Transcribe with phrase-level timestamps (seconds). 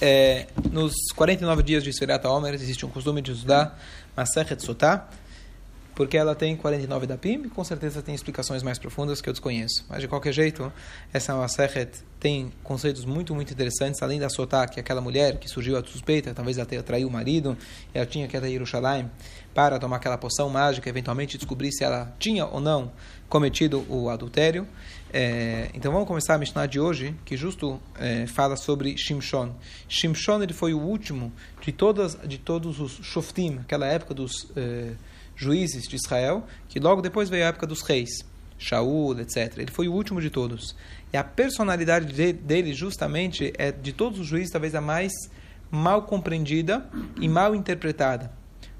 [0.00, 3.78] é, nos 49 dias de Sfirat Omer, existe um costume de estudar
[4.16, 5.08] Masechet Sotah,
[5.94, 9.32] porque ela tem 49 da PIM, e com certeza tem explicações mais profundas que eu
[9.32, 9.86] desconheço.
[9.88, 10.70] Mas, de qualquer jeito,
[11.10, 11.90] essa Masechet
[12.20, 15.82] tem conceitos muito, muito interessantes, além da Sotah, que é aquela mulher que surgiu a
[15.82, 17.56] suspeita, talvez ela tenha traído o marido,
[17.94, 19.10] ela tinha que ir a Yerushalayim
[19.54, 22.92] para tomar aquela poção mágica, eventualmente descobrir se ela tinha ou não
[23.26, 24.68] cometido o adultério.
[25.12, 29.54] É, então vamos começar a Mishnah de hoje, que justo é, fala sobre Shimshon.
[29.88, 34.50] Shimshon ele foi o último de, todas, de todos os Shoftim, aquela época dos...
[34.56, 34.92] É,
[35.36, 38.24] juízes de Israel, que logo depois veio a época dos reis,
[38.58, 39.58] Shaul, etc.
[39.58, 40.74] Ele foi o último de todos.
[41.12, 45.12] E a personalidade dele, justamente, é de todos os juízes, talvez a mais
[45.70, 46.88] mal compreendida
[47.20, 48.32] e mal interpretada.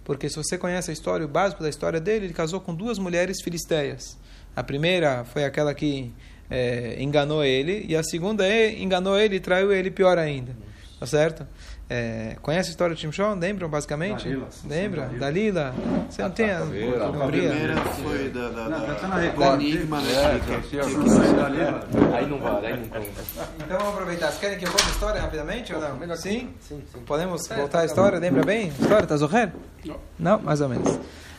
[0.02, 2.98] Porque se você conhece a história, o básico da história dele, ele casou com duas
[2.98, 4.16] mulheres filisteias.
[4.56, 6.12] A primeira foi aquela que
[6.50, 10.56] é, enganou ele, e a segunda é, enganou ele e traiu ele pior ainda.
[10.98, 11.46] Tá certo?
[11.88, 13.34] É, conhece a história de Shimshon?
[13.38, 14.24] Lembram, basicamente?
[14.24, 14.48] Dalila.
[14.64, 15.10] Lembra?
[15.20, 15.74] Dalila.
[16.10, 20.40] Você não tem a, a primeira foi da, da, da, da, Enigma, né?
[22.12, 23.48] Aí não vale, aí não conta.
[23.62, 24.26] Então vamos aproveitar.
[24.28, 26.16] Vocês querem que eu conte a história rapidamente ou não?
[26.16, 26.50] Sim?
[26.60, 27.00] Sim, sim.
[27.06, 28.18] Podemos voltar à história?
[28.18, 28.72] Lembra bem?
[28.76, 29.52] A história, tá Zoher?
[29.84, 29.96] Não.
[30.18, 30.38] Não?
[30.40, 30.98] Mais ou menos.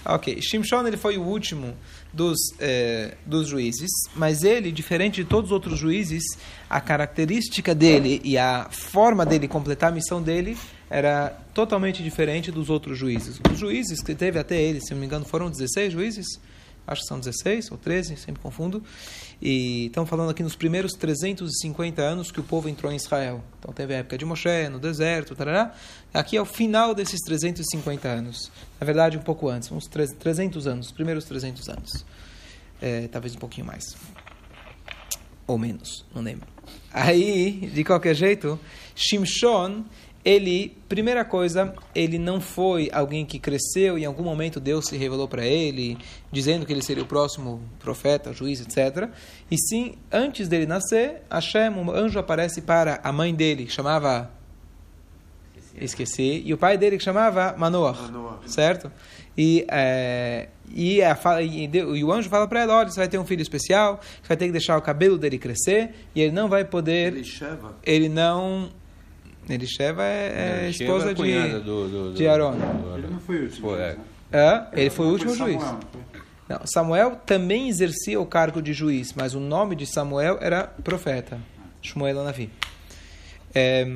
[0.10, 0.42] Ok.
[0.42, 1.76] Shimshon ele foi o último
[2.14, 6.24] dos, eh, dos juízes, mas ele, diferente de todos os outros juízes,
[6.70, 10.58] a característica dele e a forma dele completar a missão dele
[10.90, 13.42] era totalmente diferente dos outros juízes.
[13.52, 16.26] Os juízes que teve até ele, se não me engano, foram 16 juízes,
[16.88, 18.82] acho que são 16 ou 13, sempre confundo.
[19.42, 23.44] E estamos falando aqui nos primeiros 350 anos que o povo entrou em Israel.
[23.60, 25.76] Então teve a época de Moshe, no deserto, tarará.
[26.14, 28.52] Aqui é o final desses 350 anos.
[28.80, 32.06] Na verdade, um pouco antes, uns 300 anos, os primeiros 300 anos.
[32.82, 33.84] É, talvez um pouquinho mais.
[35.46, 36.48] Ou menos, não lembro.
[36.92, 38.60] Aí, de qualquer jeito,
[38.96, 39.86] Shimshon
[40.28, 44.98] ele, primeira coisa, ele não foi alguém que cresceu e em algum momento Deus se
[44.98, 45.98] revelou para ele,
[46.30, 49.10] dizendo que ele seria o próximo profeta, juiz, etc.
[49.50, 54.30] E sim, antes dele nascer, Hashem, um anjo aparece para a mãe dele, que chamava.
[55.80, 56.44] Esqueci.
[56.46, 58.40] E o pai dele que chamava Manoah, Manoah.
[58.48, 58.92] certo?
[59.38, 63.18] E, é, e, a, e, e, o anjo fala para ela: olha, você vai ter
[63.18, 66.50] um filho especial, você vai ter que deixar o cabelo dele crescer, e ele não
[66.50, 67.14] vai poder.
[67.14, 67.24] Ele,
[67.86, 68.70] ele não
[69.50, 72.56] Elisheva é, é esposa de, do, do, de Aaron.
[72.98, 73.76] Ele não foi o último.
[73.76, 73.98] é.
[74.32, 75.64] É, ele foi o último juiz.
[76.50, 81.40] Não, Samuel também exercia o cargo de juiz, mas o nome de Samuel era profeta.
[81.82, 82.50] Shmuel Navi.
[83.54, 83.88] É,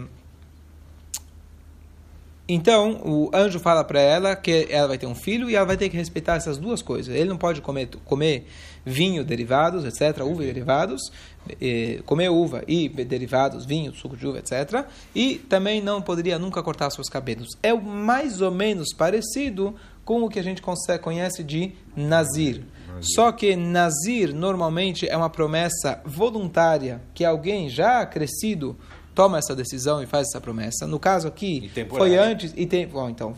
[2.53, 5.77] então, o anjo fala para ela que ela vai ter um filho e ela vai
[5.77, 7.15] ter que respeitar essas duas coisas.
[7.15, 8.45] Ele não pode comer, comer
[8.83, 11.01] vinho, derivados, etc., uva e derivados,
[12.05, 14.85] comer uva e derivados, vinho, suco de uva, etc.
[15.15, 17.47] E também não poderia nunca cortar seus cabelos.
[17.63, 19.73] É mais ou menos parecido
[20.03, 20.61] com o que a gente
[21.01, 22.63] conhece de Nazir.
[22.99, 28.77] Só que Nazir normalmente é uma promessa voluntária que alguém já crescido
[29.13, 30.87] toma essa decisão e faz essa promessa.
[30.87, 33.33] No caso aqui, foi antes e tem, bom, então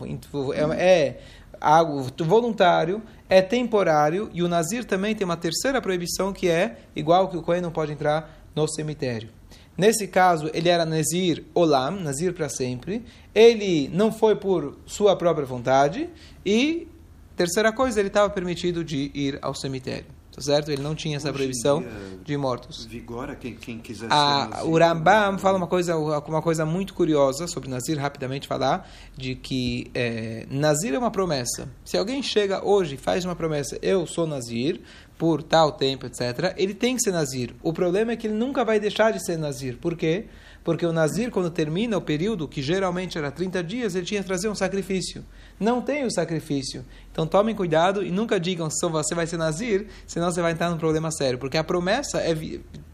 [0.54, 1.20] é, é
[1.60, 7.28] algo voluntário, é temporário, e o Nazir também tem uma terceira proibição que é igual
[7.28, 9.28] que o Cohen não pode entrar no cemitério.
[9.76, 13.04] Nesse caso, ele era Nazir Olam, Nazir para sempre.
[13.34, 16.08] Ele não foi por sua própria vontade.
[16.46, 16.86] E,
[17.34, 20.06] terceira coisa, ele estava permitido de ir ao cemitério.
[20.34, 20.70] Tá certo?
[20.70, 21.90] Ele não tinha essa Hoje proibição dia,
[22.24, 22.84] de mortos.
[22.86, 27.70] Vigora quem, quem quiser a, O Rambam fala uma coisa, uma coisa muito curiosa sobre
[27.70, 31.68] Nazir, rapidamente falar, de que é, Nazir é uma promessa.
[31.84, 34.80] Se alguém chega hoje e faz uma promessa, eu sou Nazir,
[35.16, 37.54] por tal tempo, etc., ele tem que ser Nazir.
[37.62, 39.78] O problema é que ele nunca vai deixar de ser Nazir.
[39.78, 40.24] Por quê?
[40.26, 40.43] Porque
[40.86, 44.48] o Nazir, quando termina o período, que geralmente era 30 dias, ele tinha que trazer
[44.48, 45.24] um sacrifício.
[45.60, 46.84] Não tem o sacrifício.
[47.12, 50.70] Então tomem cuidado e nunca digam se você vai ser Nazir, senão você vai entrar
[50.70, 51.38] num problema sério.
[51.38, 52.34] Porque a promessa é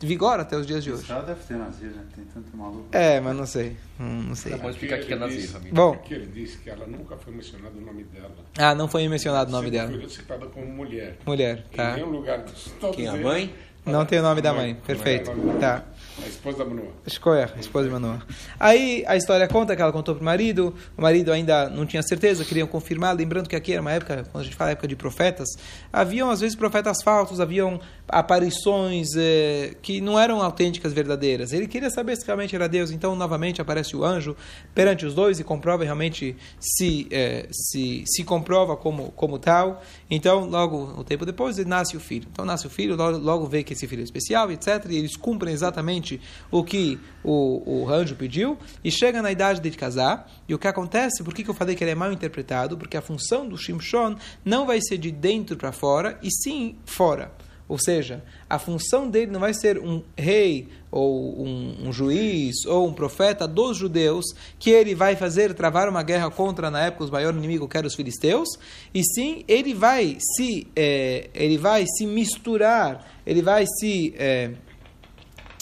[0.00, 1.10] vigora até os dias de hoje.
[1.10, 2.03] Ela deve ter Nazir, né?
[2.14, 2.88] Tem tanto maluco.
[2.92, 3.76] É, mas não sei.
[3.98, 4.56] Hum, não sei.
[4.59, 5.74] Pode explicar o que é Nazir, amigo.
[5.74, 5.97] Bom.
[5.97, 8.34] Porque ele disse que ela nunca foi mencionado o nome dela.
[8.59, 9.91] Ah, não foi mencionado o nome dela.
[9.91, 11.18] Foi citada como mulher.
[11.24, 11.92] Mulher, tá.
[11.92, 12.45] Em nenhum lugar
[12.92, 13.54] Quem, a mãe?
[13.84, 15.30] Não tem o nome da mãe, perfeito.
[15.59, 15.84] Tá.
[16.22, 16.82] A esposa da.
[17.06, 18.22] Escolha, a esposa de Manoah.
[18.59, 22.03] Aí a história conta que ela contou para o marido, o marido ainda não tinha
[22.03, 24.97] certeza, queriam confirmar, lembrando que aqui era uma época, quando a gente fala época de
[24.97, 25.48] profetas,
[25.92, 31.53] haviam às vezes profetas falsos, haviam aparições eh, que não eram autênticas, verdadeiras.
[31.53, 34.36] Ele queria saber se realmente era Deus, então novamente aparece o anjo
[34.74, 39.83] perante os dois e comprova realmente se, eh, se, se comprova como, como tal.
[40.10, 42.26] Então, logo um tempo depois, nasce o filho.
[42.30, 44.87] Então nasce o filho, logo, logo vê que esse filho é especial, etc.
[44.89, 46.21] E eles cumprem exatamente exatamente
[46.51, 50.31] o que o, o anjo pediu, e chega na idade de casar.
[50.49, 52.77] E o que acontece, por que, que eu falei que ele é mal interpretado?
[52.77, 57.33] Porque a função do Shimshon não vai ser de dentro para fora, e sim fora.
[57.71, 62.89] Ou seja, a função dele não vai ser um rei ou um, um, juiz ou
[62.89, 64.25] um profeta dos judeus
[64.59, 67.87] que ele vai fazer travar uma guerra contra na época os maiores inimigos que eram
[67.87, 68.49] os filisteus
[68.93, 74.51] e sim ele vai se é, ele vai se misturar ele vai se é,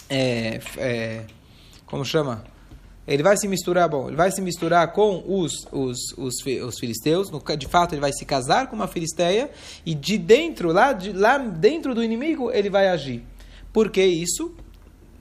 [0.08, 1.24] é,
[1.84, 2.42] como chama
[3.08, 7.30] ele vai se misturar, bom, ele vai se misturar com os, os, os, os filisteus,
[7.30, 9.50] no, de fato ele vai se casar com uma filisteia,
[9.84, 13.24] e de dentro, lá, de, lá dentro do inimigo, ele vai agir.
[13.72, 14.54] Por que isso?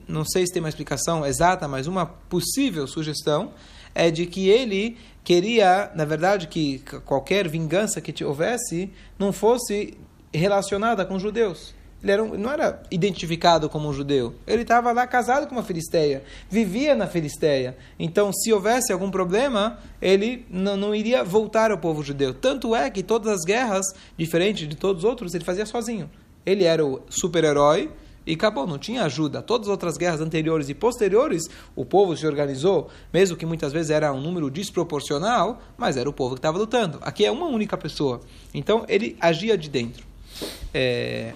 [0.06, 3.52] Não sei se tem uma explicação exata, mas uma possível sugestão
[3.94, 9.96] é de que ele queria, na verdade, que qualquer vingança que houvesse não fosse
[10.32, 11.74] relacionada com os judeus.
[12.02, 14.34] Ele era um, não era identificado como um judeu.
[14.46, 17.76] Ele estava lá casado com uma filisteia, vivia na filisteia.
[17.98, 22.32] Então, se houvesse algum problema, ele não, não iria voltar ao povo judeu.
[22.32, 23.84] Tanto é que todas as guerras,
[24.16, 26.08] diferente de todos os outros, ele fazia sozinho.
[26.46, 27.90] Ele era o super-herói
[28.24, 29.42] e acabou, não tinha ajuda.
[29.42, 33.90] Todas as outras guerras anteriores e posteriores, o povo se organizou, mesmo que muitas vezes
[33.90, 36.98] era um número desproporcional, mas era o povo que estava lutando.
[37.00, 38.20] Aqui é uma única pessoa.
[38.54, 40.06] Então, ele agia de dentro.
[40.72, 41.32] É,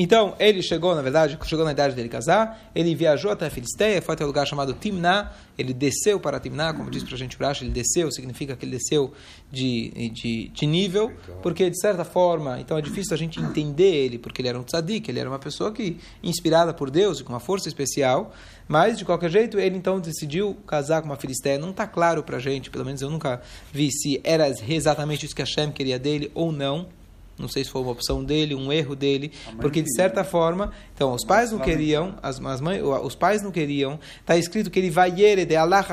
[0.00, 4.00] então, ele chegou, na verdade, chegou na idade dele casar, ele viajou até a Filisteia,
[4.00, 7.36] foi até um lugar chamado Timná, ele desceu para Timná, como diz para a gente
[7.36, 9.12] Bracha, ele desceu, significa que ele desceu
[9.50, 11.12] de, de, de, nível,
[11.42, 14.62] porque de certa forma, então é difícil a gente entender ele, porque ele era um
[14.62, 18.32] tzadik, ele era uma pessoa que, inspirada por Deus, com uma força especial,
[18.68, 22.36] mas de qualquer jeito, ele então decidiu casar com uma Filisteia, não está claro para
[22.36, 23.42] a gente, pelo menos eu nunca
[23.72, 26.86] vi se era exatamente isso que Hashem queria dele ou não,
[27.38, 31.12] não sei se foi uma opção dele, um erro dele, porque de certa forma, então
[31.12, 33.98] os pais não queriam, as, as mães, os pais não queriam.
[34.20, 35.84] Está escrito que ele vai de Allah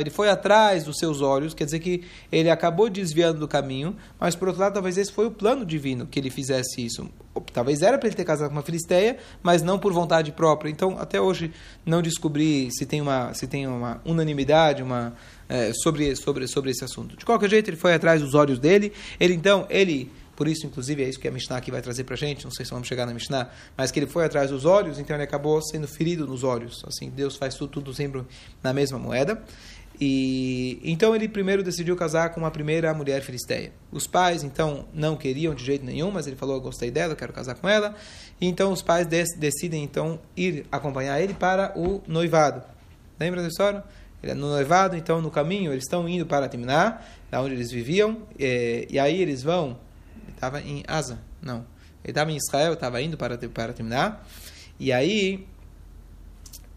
[0.00, 4.34] ele foi atrás dos seus olhos, quer dizer que ele acabou desviando do caminho, mas
[4.34, 7.08] por outro lado, talvez esse foi o plano divino que ele fizesse isso.
[7.52, 10.70] Talvez era para ele ter casado com uma filisteia, mas não por vontade própria.
[10.70, 11.52] Então, até hoje
[11.84, 15.14] não descobri se tem uma se tem uma unanimidade, uma
[15.48, 17.16] é, sobre sobre sobre esse assunto.
[17.16, 18.92] De qualquer jeito, ele foi atrás dos olhos dele.
[19.20, 22.14] Ele então ele por isso, inclusive, é isso que a Mishnah aqui vai trazer para
[22.14, 22.44] a gente.
[22.44, 25.16] Não sei se vamos chegar na Mishnah, mas que ele foi atrás dos olhos, então
[25.16, 26.84] ele acabou sendo ferido nos olhos.
[26.86, 28.22] Assim, Deus faz tudo, tudo sempre
[28.62, 29.42] na mesma moeda.
[29.98, 33.72] E então ele primeiro decidiu casar com uma primeira mulher filisteia.
[33.90, 37.32] Os pais então não queriam de jeito nenhum, mas ele falou: "Eu gostei dela, quero
[37.32, 37.94] casar com ela".
[38.38, 42.62] E então os pais decidem então ir acompanhar ele para o noivado.
[43.18, 43.82] Lembra da história?
[44.22, 47.00] Ele é no noivado, então no caminho eles estão indo para Timná,
[47.30, 49.78] da onde eles viviam, e, e aí eles vão
[50.34, 51.66] estava em Asa, não.
[52.02, 54.26] Ele estava em Israel, estava indo para, para terminar.
[54.78, 55.46] E aí,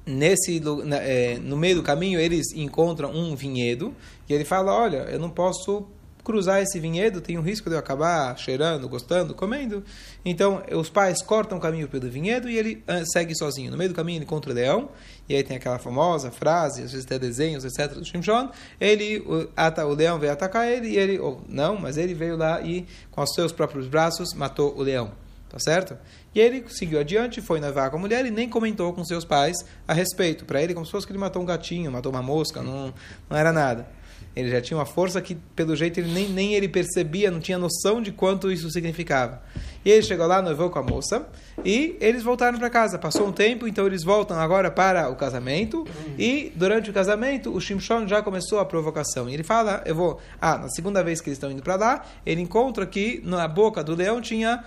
[0.06, 0.62] nesse,
[1.02, 3.94] é, no meio do caminho, eles encontram um vinhedo.
[4.28, 5.88] E ele fala: Olha, eu não posso
[6.30, 9.84] cruzar esse vinhedo, tem um risco de eu acabar cheirando, gostando, comendo.
[10.24, 13.72] Então, os pais cortam o caminho pelo vinhedo e ele uh, segue sozinho.
[13.72, 14.90] No meio do caminho, ele encontra o leão,
[15.28, 18.52] e aí tem aquela famosa frase, às vezes até desenhos, etc., do Shimshon.
[18.80, 22.38] Ele, o, ata, o leão veio atacar ele, e ele, ou não, mas ele veio
[22.38, 25.12] lá e, com os seus próprios braços, matou o leão.
[25.50, 25.98] Tá certo?
[26.36, 29.58] E ele seguiu adiante, foi noivar com a mulher e nem comentou com seus pais
[29.88, 30.46] a respeito.
[30.46, 32.94] Para ele, como se fosse que ele matou um gatinho, matou uma mosca, não,
[33.28, 33.98] não era nada.
[34.40, 37.58] Ele já tinha uma força que, pelo jeito, ele nem, nem ele percebia, não tinha
[37.58, 39.42] noção de quanto isso significava.
[39.84, 41.28] E ele chegou lá, noivou com a moça,
[41.64, 42.98] e eles voltaram para casa.
[42.98, 45.86] Passou um tempo, então eles voltam agora para o casamento,
[46.18, 49.30] e durante o casamento, o Shimshon já começou a provocação.
[49.30, 50.20] E ele fala, eu vou...
[50.42, 53.84] Ah, na segunda vez que eles estão indo para lá, ele encontra que na boca
[53.84, 54.64] do leão tinha...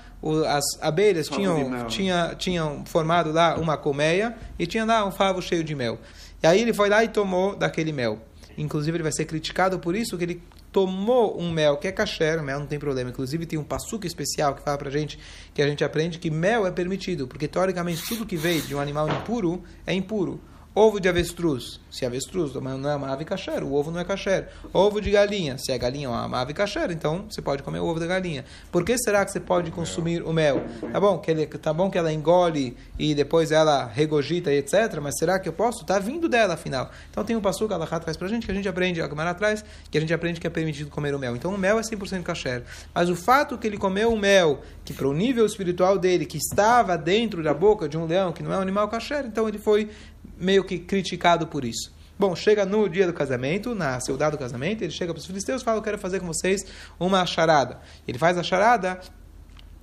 [0.48, 5.64] As abelhas tinham, tinha, tinham formado lá uma colmeia, e tinha lá um favo cheio
[5.64, 5.98] de mel.
[6.42, 8.18] E aí ele foi lá e tomou daquele mel.
[8.56, 12.42] Inclusive, ele vai ser criticado por isso que ele tomou um mel que é kasher,
[12.42, 13.11] mel não tem problema.
[13.11, 15.18] Inclusive, tem um passuco especial que fala pra gente,
[15.52, 18.80] que a gente aprende que mel é permitido, porque teoricamente tudo que veio de um
[18.80, 20.40] animal impuro é impuro.
[20.74, 24.48] Ovo de avestruz, se avestruz não é uma ave kasher, o ovo não é kasher.
[24.72, 27.84] Ovo de galinha, se a galinha é uma ave kasher, então você pode comer o
[27.84, 28.42] ovo da galinha.
[28.70, 30.64] Por que será que você pode consumir o mel?
[30.90, 34.98] Tá bom que, ele, tá bom que ela engole e depois ela regogita e etc,
[35.02, 35.84] mas será que eu posso?
[35.84, 36.90] Tá vindo dela, afinal.
[37.10, 39.30] Então tem um passo que ela traz pra gente, que a gente aprende, a Gamara
[39.30, 41.36] atrás, que a gente aprende que é permitido comer o mel.
[41.36, 42.62] Então o mel é 100% kasher.
[42.94, 46.38] Mas o fato que ele comeu o mel, que para o nível espiritual dele, que
[46.38, 49.58] estava dentro da boca de um leão, que não é um animal kasher, então ele
[49.58, 49.90] foi
[50.38, 51.92] meio que criticado por isso.
[52.18, 55.62] Bom, chega no dia do casamento, na saudade do casamento, ele chega para os filisteus
[55.62, 56.64] e fala: Eu quero fazer com vocês
[57.00, 57.80] uma charada.
[58.06, 59.00] Ele faz a charada,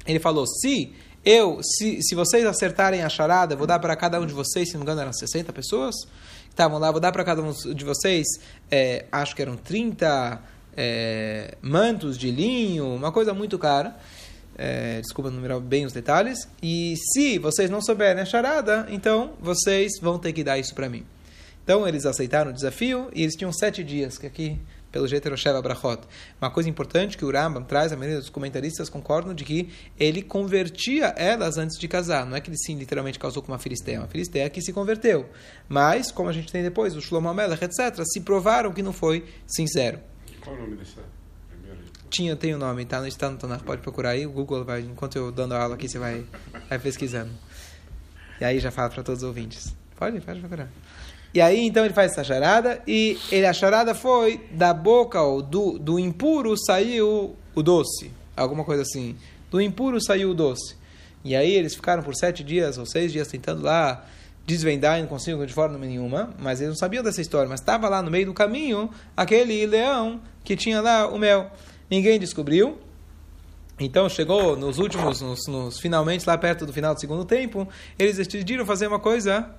[0.05, 0.93] ele falou: Se
[1.25, 4.75] eu, se, se vocês acertarem a charada, vou dar para cada um de vocês, se
[4.75, 5.95] não me engano, eram 60 pessoas
[6.45, 8.25] que estavam lá, vou dar para cada um de vocês,
[8.71, 10.41] é, acho que eram 30
[10.77, 13.97] é, mantos de linho, uma coisa muito cara.
[14.61, 16.37] É, desculpa numerar bem os detalhes.
[16.61, 20.89] E se vocês não souberem a charada, então vocês vão ter que dar isso para
[20.89, 21.05] mim.
[21.63, 24.59] Então eles aceitaram o desafio e eles tinham sete dias, que aqui
[24.91, 26.01] pelo jeito era o Sheva Brachot.
[26.41, 30.21] Uma coisa importante que o Rambam traz, a maioria dos comentaristas concordam de que ele
[30.21, 32.25] convertia elas antes de casar.
[32.25, 35.29] Não é que ele sim literalmente casou com uma filisteia, uma filisteia que se converteu.
[35.69, 39.23] Mas, como a gente tem depois, o Shlomo Melech, etc., se provaram que não foi
[39.47, 40.01] sincero.
[40.41, 41.18] Qual o nome dessa?
[42.09, 43.01] Tinha, tem o um nome, tá?
[43.01, 44.25] No Tanakh, pode procurar aí.
[44.25, 46.25] O Google vai, enquanto eu dando aula aqui, você vai,
[46.67, 47.31] vai pesquisando.
[48.41, 49.75] E aí já fala para todos os ouvintes.
[49.95, 50.69] Pode, pode procurar.
[51.33, 55.43] E aí, então, ele faz essa charada, e ele, a charada foi, da boca ou
[55.43, 58.11] do, do impuro saiu o doce.
[58.35, 59.15] Alguma coisa assim.
[59.51, 60.75] Do impuro saiu o doce.
[61.23, 64.05] E aí eles ficaram por sete dias ou seis dias tentando lá
[64.45, 67.47] desvendar e não conseguiam de forma nenhuma, mas eles não sabiam dessa história.
[67.47, 71.51] Mas estava lá no meio do caminho aquele leão que tinha lá o mel.
[71.89, 72.77] Ninguém descobriu.
[73.79, 77.67] Então chegou nos últimos, nos, nos finalmente, lá perto do final do segundo tempo,
[77.97, 79.55] eles decidiram fazer uma coisa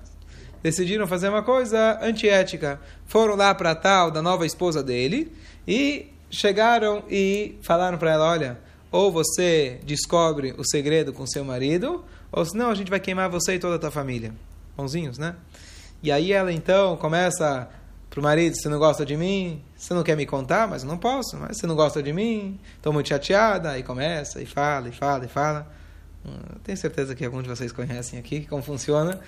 [0.61, 2.79] decidiram fazer uma coisa antiética.
[3.05, 5.31] Foram lá para tal da nova esposa dele
[5.67, 8.59] e chegaram e falaram para ela: olha,
[8.91, 13.55] ou você descobre o segredo com seu marido, ou senão a gente vai queimar você
[13.55, 14.33] e toda a tua família.
[14.75, 15.35] Bonzinhos, né?
[16.03, 17.69] E aí ela então começa
[18.11, 19.63] pro marido: você não gosta de mim?
[19.75, 20.67] Você não quer me contar?
[20.67, 21.35] Mas eu não posso.
[21.37, 22.59] Mas você não gosta de mim?
[22.75, 23.79] Estou muito chateada.
[23.79, 25.67] E começa e fala e fala e fala.
[26.23, 29.19] Hum, tenho certeza que alguns de vocês conhecem aqui como funciona.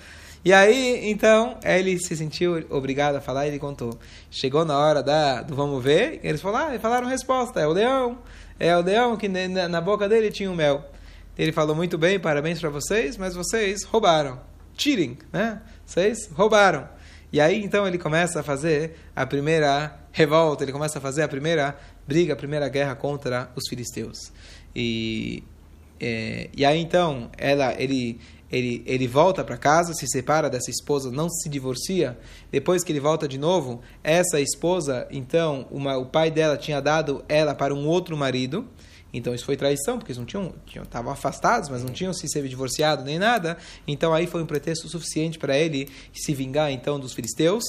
[0.44, 3.98] E aí, então, ele se sentiu obrigado a falar e ele contou.
[4.30, 8.18] Chegou na hora da, do vamos ver, eles falaram, ah, falaram resposta, é o leão.
[8.60, 10.84] É o leão que na, boca dele tinha o mel.
[11.36, 14.38] Ele falou muito bem, parabéns para vocês, mas vocês roubaram.
[14.76, 15.62] Cheating, né?
[15.86, 16.88] Vocês roubaram.
[17.34, 21.26] E aí, então, ele começa a fazer a primeira revolta, ele começa a fazer a
[21.26, 21.76] primeira
[22.06, 24.30] briga, a primeira guerra contra os filisteus.
[24.72, 25.42] E,
[25.98, 28.20] é, e aí, então, ela, ele
[28.52, 32.16] ele, ele volta para casa, se separa dessa esposa, não se divorcia.
[32.52, 37.24] Depois que ele volta de novo, essa esposa, então, uma, o pai dela tinha dado
[37.28, 38.64] ela para um outro marido.
[39.14, 40.52] Então isso foi traição, porque eles não tinham,
[40.82, 43.56] estavam afastados, mas não tinham se ser divorciado nem nada.
[43.86, 47.62] Então aí foi um pretexto suficiente para ele se vingar então dos filisteus.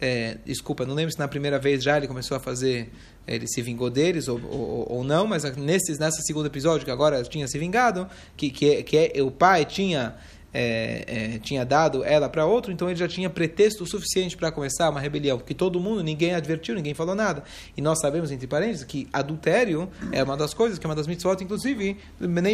[0.00, 2.90] É, desculpa, não lembro se na primeira vez já ele começou a fazer
[3.26, 7.22] ele se vingou deles ou, ou, ou não, mas nesses, nessa segundo episódio, que agora
[7.24, 10.14] tinha se vingado, que, que, que é, o pai tinha
[10.54, 14.88] é, é, tinha dado ela para outro, então ele já tinha pretexto suficiente para começar
[14.88, 17.42] uma rebelião, porque todo mundo, ninguém advertiu, ninguém falou nada.
[17.76, 21.08] E nós sabemos, entre parênteses, que adultério é uma das coisas, que é uma das
[21.08, 21.96] mitzvot, inclusive,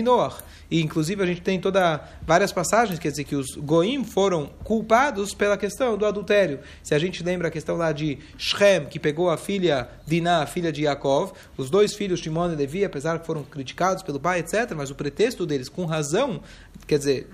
[0.02, 0.38] Noah.
[0.70, 5.34] E, inclusive, a gente tem toda várias passagens, quer dizer, que os goim foram culpados
[5.34, 6.60] pela questão do adultério.
[6.82, 10.46] Se a gente lembra a questão lá de Shem, que pegou a filha Diná, a
[10.46, 14.40] filha de Yaakov, os dois filhos, Timon e Levi, apesar que foram criticados pelo pai,
[14.40, 16.40] etc., mas o pretexto deles, com razão,
[16.86, 17.28] quer dizer,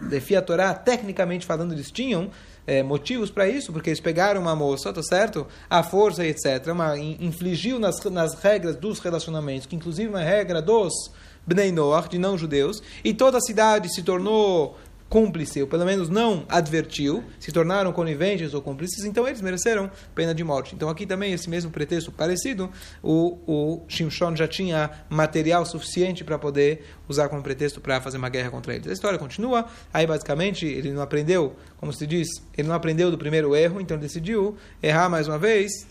[0.44, 2.30] Torá, tecnicamente falando, eles tinham
[2.66, 5.46] é, motivos para isso, porque eles pegaram uma moça, tá certo?
[5.70, 6.66] A força etc.
[6.72, 10.92] Uma, infligiu nas, nas regras dos relacionamentos, que inclusive uma regra dos
[11.46, 14.76] Bnei Noach, de não-judeus, e toda a cidade se tornou
[15.16, 20.34] cúmplice, ou pelo menos não advertiu, se tornaram coniventes ou cúmplices, então eles mereceram pena
[20.34, 20.74] de morte.
[20.74, 22.70] Então aqui também esse mesmo pretexto parecido,
[23.02, 28.28] o, o Shimshon já tinha material suficiente para poder usar como pretexto para fazer uma
[28.28, 28.88] guerra contra eles.
[28.88, 33.16] A história continua, aí basicamente ele não aprendeu, como se diz, ele não aprendeu do
[33.16, 35.86] primeiro erro, então decidiu errar mais uma vez,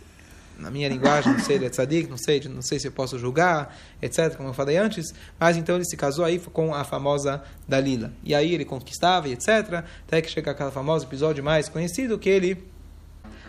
[0.57, 3.17] na minha linguagem, não sei, ele é tzadik, não sei, não sei se eu posso
[3.19, 7.43] julgar, etc., como eu falei antes, mas então ele se casou aí com a famosa
[7.67, 8.13] Dalila.
[8.24, 12.75] E aí ele conquistava, etc., até que chega aquele famoso episódio mais conhecido, que ele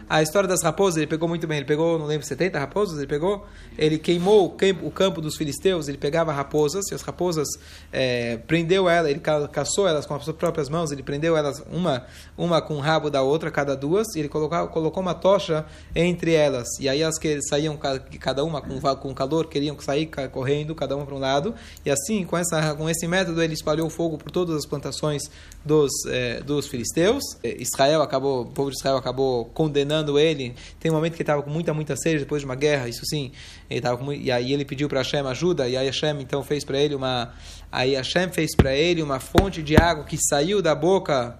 [0.08, 1.58] a história das raposas, ele pegou muito bem.
[1.58, 3.44] Ele pegou, não lembro, 70 raposas, ele pegou.
[3.76, 7.48] Ele queimou o campo, dos filisteus, ele pegava raposas, e as raposas
[7.92, 12.04] é, prendeu ela, ele caçou elas com as próprias mãos, ele prendeu elas uma,
[12.36, 16.32] uma com o rabo da outra, cada duas, e ele colocou, colocou uma tocha entre
[16.32, 16.68] elas.
[16.80, 17.78] E aí as que saíam,
[18.20, 21.54] cada uma com, com calor, queriam sair correndo, cada uma para um lado.
[21.84, 25.22] E assim, com, essa, com esse método, ele espalhou fogo por todas as plantações
[25.64, 27.22] dos, é, dos filisteus.
[27.42, 30.55] É, Israel acabou, o povo de Israel acabou condenando ele.
[30.81, 33.05] Tem um momento que ele estava com muita, muita sede depois de uma guerra, isso
[33.05, 33.33] sim.
[33.71, 36.65] Ele tava com, e aí ele pediu para Hashem ajuda, e aí Hashem então fez
[36.65, 37.33] para ele uma.
[37.71, 41.38] Aí Hashem fez para ele uma fonte de água que saiu da boca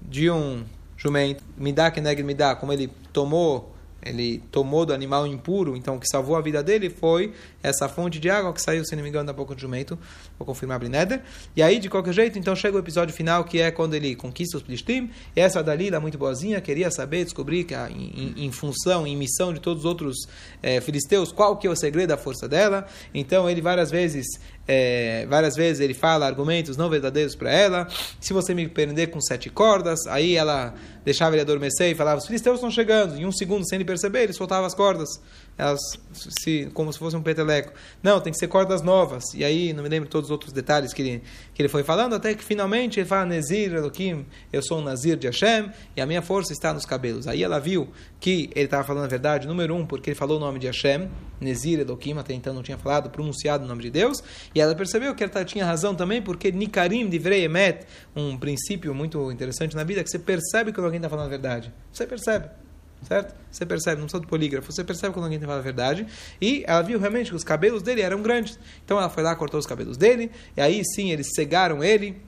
[0.00, 0.64] de um
[0.96, 1.42] jumento.
[1.56, 5.96] Me dá que negue me dá, como ele tomou ele tomou do animal impuro, então
[5.96, 9.02] o que salvou a vida dele foi essa fonte de água que saiu, se não
[9.02, 9.98] me engano, da boca do jumento.
[10.38, 11.22] Vou confirmar Brineder.
[11.54, 14.56] E aí, de qualquer jeito, então chega o episódio final, que é quando ele conquista
[14.56, 15.10] os Plishtim.
[15.36, 19.60] E essa Dalila, muito boazinha, queria saber, descobrir que, em, em, função, em missão de
[19.60, 20.16] todos os outros
[20.62, 22.86] é, filisteus, qual que é o segredo da força dela.
[23.12, 24.26] Então, ele várias vezes
[24.72, 27.88] é, várias vezes ele fala argumentos não verdadeiros para ela.
[28.20, 30.72] Se você me prender com sete cordas, aí ela
[31.04, 33.16] deixava ele adormecer e falava: os filisteus estão chegando.
[33.16, 35.20] Em um segundo, sem ele perceber, ele soltava as cordas,
[35.56, 35.80] elas
[36.12, 37.72] se, como se fosse um peteleco.
[38.02, 39.24] Não, tem que ser cordas novas.
[39.34, 41.22] E aí, não me lembro todos os outros detalhes que ele,
[41.54, 45.16] que ele foi falando, até que finalmente ele fala: Nezir, Elohim, eu sou um Nazir
[45.16, 47.26] de Hashem, e a minha força está nos cabelos.
[47.26, 47.88] Aí ela viu
[48.18, 51.08] que ele estava falando a verdade, número um, porque ele falou o nome de Hashem,
[51.40, 54.22] Nezir, Elohim, até então não tinha falado, pronunciado o nome de Deus,
[54.54, 59.30] e ela percebeu que ela tinha razão também, porque Nikarim de Emet, um princípio muito
[59.30, 61.72] interessante na vida, que você percebe quando alguém está falando a verdade.
[61.92, 62.59] Você percebe.
[63.02, 63.34] Certo?
[63.50, 66.06] Você percebe, não precisa do polígrafo, você percebe quando alguém está falando a verdade.
[66.40, 68.58] E ela viu realmente que os cabelos dele eram grandes.
[68.84, 72.20] Então ela foi lá, cortou os cabelos dele, e aí sim eles cegaram ele,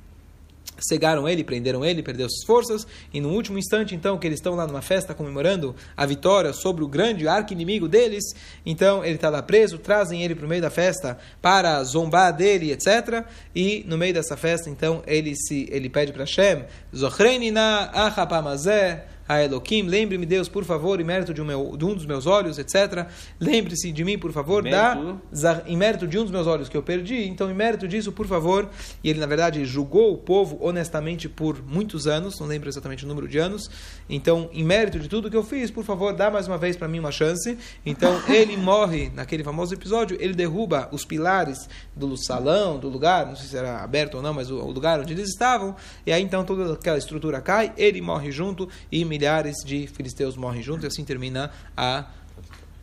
[0.78, 4.54] cegaram ele, prenderam ele, perdeu suas forças, e no último instante, então, que eles estão
[4.54, 8.24] lá numa festa comemorando a vitória sobre o grande arco-inimigo deles,
[8.64, 12.72] então ele está lá preso, trazem ele para o meio da festa para zombar dele,
[12.72, 13.24] etc.
[13.54, 16.64] E no meio dessa festa, então, ele se ele pede para Hashem,
[16.94, 21.94] Zochrenina achapamazé, a Elohim, lembre-me, Deus, por favor, em mérito de um, meu, de um
[21.94, 23.06] dos meus olhos, etc.
[23.40, 24.96] Lembre-se de mim, por favor, da,
[25.66, 28.26] em mérito de um dos meus olhos que eu perdi, então, em mérito disso, por
[28.26, 28.68] favor.
[29.02, 33.08] E ele, na verdade, julgou o povo honestamente por muitos anos, não lembro exatamente o
[33.08, 33.70] número de anos.
[34.08, 36.88] Então, em mérito de tudo que eu fiz, por favor, dá mais uma vez para
[36.88, 37.56] mim uma chance.
[37.84, 43.36] Então, ele morre naquele famoso episódio, ele derruba os pilares do salão, do lugar, não
[43.36, 45.74] sei se era aberto ou não, mas o, o lugar onde eles estavam,
[46.06, 50.62] e aí então toda aquela estrutura cai, ele morre junto e milhares de filisteus morrem
[50.62, 52.06] junto, e assim termina a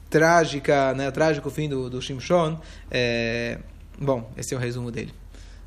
[0.10, 2.60] trágica, né, o trágico fim do, do Shimshon.
[2.92, 3.58] É,
[4.00, 5.14] bom, esse é o resumo dele.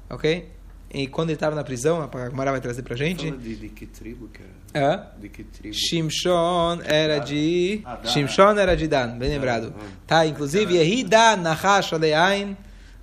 [0.08, 0.48] Ok?
[0.94, 3.26] E quando ele estava na prisão, a Gamara vai trazer pra gente.
[3.26, 4.42] Fala de, de que tribo que
[4.74, 4.86] era?
[4.94, 5.06] Hã?
[5.18, 5.74] De que tribo?
[5.74, 7.80] Shimshon era de.
[7.84, 7.98] Ah.
[8.04, 9.72] Shimshon era de Dan, bem lembrado.
[9.76, 9.84] ah.
[10.06, 12.56] Tá, inclusive, Yehidan Nahash Aleain.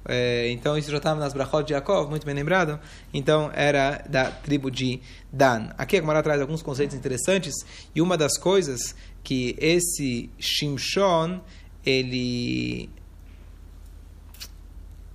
[0.05, 2.79] É, então, isso já estava nas Brachot de Yaakov, muito bem lembrado.
[3.13, 5.69] Então, era da tribo de Dan.
[5.77, 7.53] Aqui a Gemara traz alguns conceitos interessantes.
[7.93, 11.41] E uma das coisas que esse Shimshon,
[11.85, 12.89] ele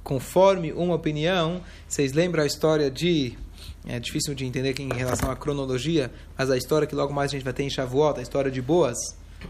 [0.04, 3.36] conforme uma opinião, vocês lembram a história de.
[3.86, 7.30] É difícil de entender aqui em relação à cronologia, mas a história que logo mais
[7.30, 8.96] a gente vai ter em Shavuot, a história de Boas,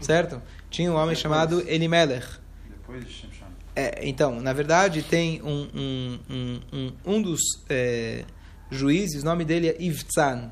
[0.01, 0.41] certo?
[0.69, 2.27] Tinha um homem chamado Elimelech.
[2.69, 3.44] Depois de Shimshon.
[3.75, 8.23] É, então, na verdade, tem um, um, um, um, um dos é,
[8.71, 10.51] juízes, o nome dele é Ivtzan.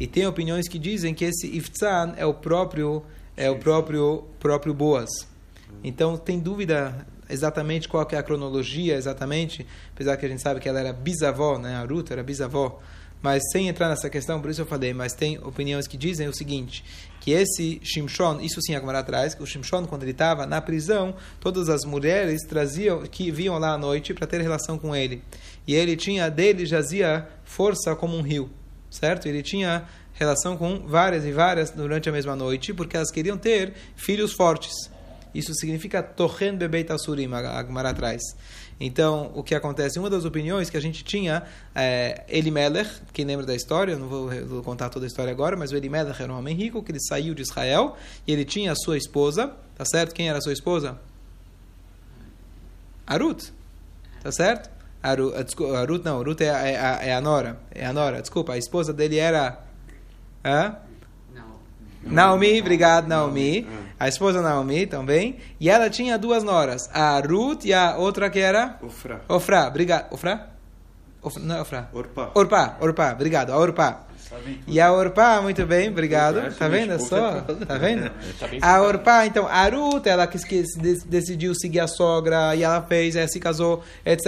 [0.00, 3.02] E tem opiniões que dizem que esse Ivtzan é o próprio,
[3.36, 5.10] é o próprio, próprio Boas.
[5.82, 10.68] Então, tem dúvida exatamente qual é a cronologia, exatamente, apesar que a gente sabe que
[10.68, 11.76] ela era bisavó, né?
[11.76, 12.80] A Ruth era bisavó.
[13.24, 16.34] Mas sem entrar nessa questão, por isso eu falei, mas tem opiniões que dizem o
[16.34, 16.84] seguinte,
[17.22, 21.14] que esse Shimshon, isso sim a atrás, que o Shimshon, quando ele estava na prisão,
[21.40, 25.22] todas as mulheres traziam, que vinham lá à noite para ter relação com ele.
[25.66, 28.50] E ele tinha, dele jazia força como um rio,
[28.90, 29.26] certo?
[29.26, 33.72] Ele tinha relação com várias e várias durante a mesma noite, porque elas queriam ter
[33.96, 34.74] filhos fortes.
[35.34, 38.20] Isso significa Tochen Bebeit Asurim, a atrás.
[38.80, 39.98] Então, o que acontece?
[39.98, 44.08] Uma das opiniões que a gente tinha, é, Elimelech, quem lembra da história, eu não
[44.08, 46.90] vou, vou contar toda a história agora, mas o Elimelech era um homem rico, que
[46.92, 50.12] ele saiu de Israel, e ele tinha a sua esposa, tá certo?
[50.14, 50.98] Quem era a sua esposa?
[53.06, 53.52] Arut,
[54.22, 54.70] tá certo?
[55.02, 58.20] Aru, desculpa, Arut não, Arut é, a- é, a- é a Nora, é a Nora,
[58.22, 59.60] desculpa, a esposa dele era...
[60.44, 60.76] Hã?
[62.02, 63.66] Naomi, obrigado, Naomi.
[63.98, 65.36] A esposa Naomi também.
[65.60, 68.76] E ela tinha duas noras, a Ruth e a outra que era?
[68.82, 69.20] Ofra.
[69.28, 70.12] Ofra, obrigado.
[70.12, 70.48] Ofra?
[71.22, 71.88] Ofra não é Ofra.
[71.92, 72.30] Orpá.
[72.34, 74.00] Orpá, Orpá, obrigado, a Orpá.
[74.66, 76.52] E a Orpá, muito bem, obrigado.
[76.58, 77.40] Tá vendo só?
[77.66, 78.10] Tá vendo?
[78.38, 82.64] Tá A Orpá, então, a Ruth, ela que, que de- decidiu seguir a sogra e
[82.64, 84.26] ela fez, eh, se casou, etc.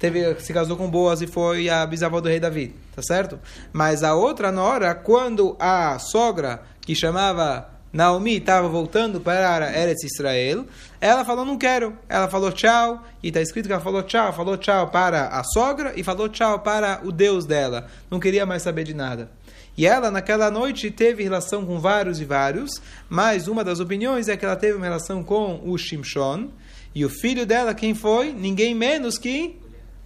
[0.00, 3.38] Teve, se casou com Boas e foi a bisavó do rei Davi, tá certo?
[3.72, 10.64] Mas a outra nora, quando a sogra, que chamava Naomi, estava voltando para Eretz Israel,
[11.00, 11.96] ela falou, não quero.
[12.08, 15.92] Ela falou tchau, e está escrito que ela falou tchau, falou tchau para a sogra
[15.96, 17.88] e falou tchau para o Deus dela.
[18.10, 19.30] Não queria mais saber de nada.
[19.76, 22.70] E ela, naquela noite, teve relação com vários e vários,
[23.08, 26.48] mas uma das opiniões é que ela teve uma relação com o Shimshon,
[26.94, 28.32] e o filho dela, quem foi?
[28.32, 29.58] Ninguém menos que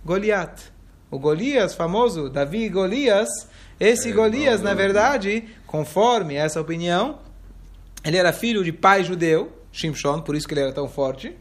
[0.05, 0.73] Goliat.
[1.11, 3.29] O Golias, famoso Davi Golias,
[3.81, 7.18] esse É, Golias, na verdade, conforme essa opinião,
[8.05, 11.35] Ele era filho de pai judeu, Shimshon, por isso que ele era tão forte.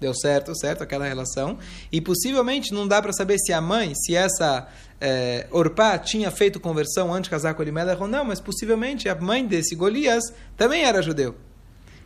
[0.00, 1.58] Deu certo, certo, aquela relação.
[1.90, 4.68] E possivelmente não dá para saber se a mãe, se essa
[5.00, 9.14] é, Orpá tinha feito conversão antes de casar com Elimelech ou não, mas possivelmente a
[9.14, 10.24] mãe desse Golias
[10.56, 11.34] também era judeu.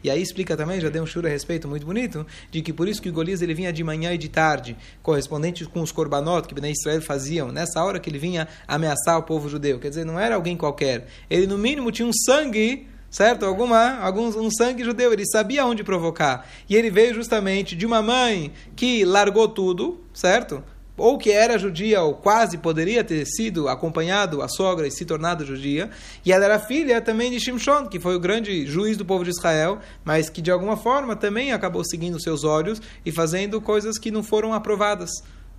[0.02, 2.88] E aí explica também, já deu um shura a respeito muito bonito, de que por
[2.88, 6.46] isso que o Golias ele vinha de manhã e de tarde, correspondente com os korbanot
[6.46, 9.80] que Bnei Israel faziam, nessa hora que ele vinha ameaçar o povo judeu.
[9.80, 11.08] Quer dizer, não era alguém qualquer.
[11.28, 13.44] Ele no mínimo tinha um sangue certo?
[13.44, 16.46] Alguma, algum um sangue judeu, ele sabia onde provocar.
[16.68, 20.62] E ele veio justamente de uma mãe que largou tudo, certo?
[20.96, 25.46] Ou que era judia, ou quase poderia ter sido acompanhado a sogra e se tornado
[25.46, 25.90] judia.
[26.24, 29.30] E ela era filha também de Shimshon, que foi o grande juiz do povo de
[29.30, 34.10] Israel, mas que de alguma forma também acabou seguindo seus olhos e fazendo coisas que
[34.10, 35.10] não foram aprovadas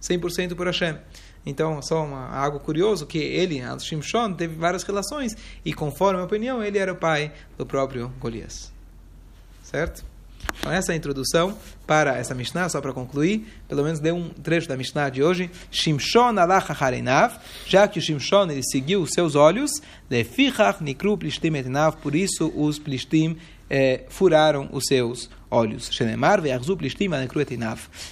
[0.01, 0.97] 100% por Hashem.
[1.45, 6.63] Então, só uma, algo curioso, que ele, Shimshon, teve várias relações, e conforme a opinião,
[6.63, 8.71] ele era o pai do próprio Golias.
[9.63, 10.03] Certo?
[10.59, 14.29] Então, essa é a introdução para essa Mishnah, só para concluir, pelo menos deu um
[14.29, 15.49] trecho da Mishnah de hoje.
[15.71, 19.71] Shimshon alach harenav, já que o Shimshon ele seguiu os seus olhos,
[20.09, 23.37] lefichach nikru plishtim etnav, por isso os plishtim
[23.69, 25.89] eh, furaram os seus olhos.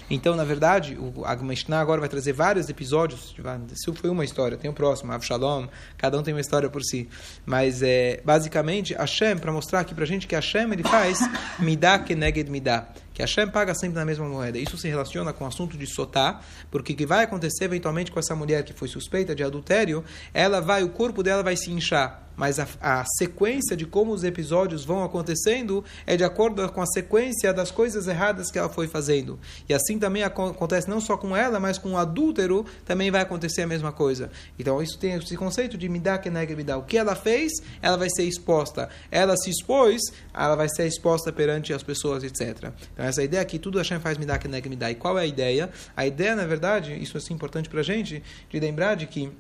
[0.10, 3.36] Então, na verdade, o Mishnah agora vai trazer vários episódios.
[3.72, 5.68] Isso foi uma história, tem o próximo, Avshalom,
[5.98, 7.08] cada um tem uma história por si.
[7.46, 11.20] Mas, é, basicamente, Hashem, para mostrar aqui para a gente que Hashem ele faz
[11.60, 14.60] midá keneged midá que Hashem paga sempre na mesma moeda.
[14.60, 16.40] Isso se relaciona com o assunto de sotá,
[16.70, 20.62] porque o que vai acontecer eventualmente com essa mulher que foi suspeita de adultério, ela
[20.62, 24.86] vai, o corpo dela vai se inchar, mas a, a sequência de como os episódios
[24.86, 29.40] vão acontecendo é de acordo com a sequência das coisas erradas que ela foi fazendo.
[29.68, 33.64] E assim também acontece não só com ela, mas com o adúltero também vai acontecer
[33.64, 34.30] a mesma coisa.
[34.58, 36.78] Então isso tem esse conceito de me dá que nega me dá.
[36.78, 38.88] O que ela fez, ela vai ser exposta.
[39.10, 40.02] Ela se expôs,
[40.34, 42.72] ela vai ser exposta perante as pessoas, etc.
[42.94, 44.92] Então essa ideia que tudo Hashem faz me dá que nega me dá.
[44.92, 45.70] E qual é a ideia?
[45.96, 49.32] A ideia, na verdade, isso é assim importante para a gente, de lembrar de que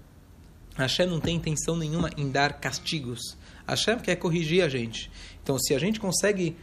[0.77, 3.35] Hashem não tem intenção nenhuma em dar castigos.
[3.67, 5.09] Hashem quer corrigir a gente.
[5.41, 6.55] Então, se a gente consegue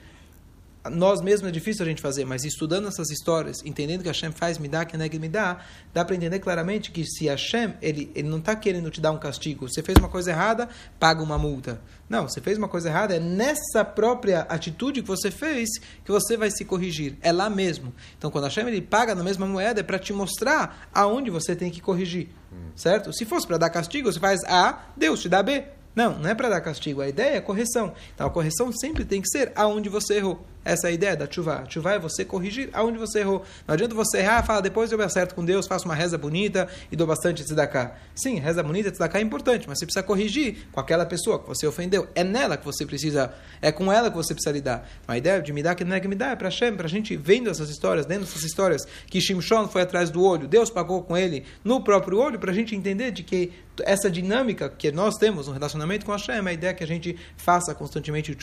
[0.91, 4.59] nós mesmos é difícil a gente fazer, mas estudando essas histórias, entendendo que Hashem faz
[4.59, 5.59] me dá, que nega me dá,
[5.93, 9.19] dá para entender claramente que se Hashem, ele, ele não está querendo te dar um
[9.19, 10.69] castigo, você fez uma coisa errada,
[10.99, 11.81] paga uma multa.
[12.09, 15.71] Não, você fez uma coisa errada, é nessa própria atitude que você fez
[16.05, 17.17] que você vai se corrigir.
[17.23, 17.95] É lá mesmo.
[18.19, 21.71] Então, quando Hashem ele paga na mesma moeda, é para te mostrar aonde você tem
[21.71, 22.29] que corrigir.
[22.77, 23.13] Certo?
[23.13, 25.65] Se fosse para dar castigo, você faz A, Deus te dá B.
[25.95, 27.01] Não, não é para dar castigo.
[27.01, 27.95] A ideia é correção.
[28.15, 30.45] Então, a correção sempre tem que ser aonde você errou.
[30.65, 31.65] Essa é a ideia da chuva.
[31.69, 33.45] Chuva é você corrigir aonde você errou.
[33.67, 36.69] Não adianta você errar falar, depois eu me acerto com Deus, faço uma reza bonita
[36.91, 37.95] e dou bastante tzedakah.
[38.15, 41.67] Sim, reza bonita, tzedakah é importante, mas você precisa corrigir com aquela pessoa que você
[41.67, 42.09] ofendeu.
[42.15, 44.89] É nela que você precisa, é com ela que você precisa lidar.
[45.07, 46.87] A ideia de me dar que não é que me dá é para Hashem, para
[46.87, 50.71] a gente vendo essas histórias, dentro dessas histórias, que Shimshon foi atrás do olho, Deus
[50.71, 54.93] pagou com ele no próprio olho, para a gente entender de que essa dinâmica que
[54.93, 58.37] nós temos no relacionamento com Hashem, é a ideia que a gente faça constantemente o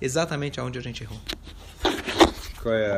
[0.00, 1.18] exatamente aonde a gente errou.
[2.62, 2.88] ko je